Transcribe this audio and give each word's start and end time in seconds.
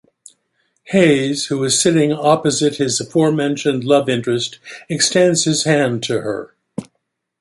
Hayes, 0.85 1.45
who 1.45 1.63
is 1.63 1.79
sitting 1.79 2.11
opposite 2.11 2.77
his 2.77 2.99
aforementioned 2.99 3.83
love 3.83 4.09
interest, 4.09 4.57
extends 4.89 5.43
his 5.43 5.65
hand 5.65 6.01
to 6.01 6.21
her. 6.21 6.55